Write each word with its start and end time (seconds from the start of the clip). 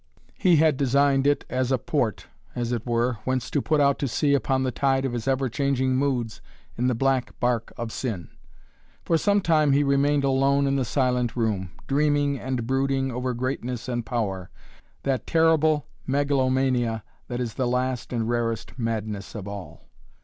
He 0.39 0.55
had 0.55 0.77
designed 0.77 1.27
it 1.27 1.45
as 1.47 1.71
a 1.71 1.77
port, 1.77 2.25
as 2.55 2.71
it 2.71 2.87
were, 2.87 3.19
whence 3.23 3.51
to 3.51 3.61
put 3.61 3.79
out 3.79 3.99
to 3.99 4.07
sea 4.07 4.33
upon 4.33 4.63
the 4.63 4.71
tide 4.71 5.05
of 5.05 5.13
his 5.13 5.27
ever 5.27 5.47
changing 5.47 5.95
moods 5.95 6.41
in 6.75 6.87
the 6.87 6.95
black 6.95 7.39
barque 7.39 7.71
of 7.77 7.91
sin. 7.91 8.29
For 9.05 9.15
some 9.15 9.41
time 9.41 9.73
he 9.73 9.83
remained 9.83 10.23
alone 10.23 10.65
in 10.65 10.75
the 10.75 10.85
silent 10.85 11.35
room, 11.35 11.69
dreaming 11.85 12.39
and 12.39 12.65
brooding 12.65 13.11
over 13.11 13.35
greatness 13.35 13.87
and 13.87 14.03
power, 14.03 14.49
that 15.03 15.27
terrible 15.27 15.85
megalomania 16.07 17.03
that 17.27 17.39
is 17.39 17.53
the 17.53 17.67
last 17.67 18.11
and 18.11 18.27
rarest 18.27 18.79
madness 18.79 19.35
of 19.35 19.47
all. 19.47 19.87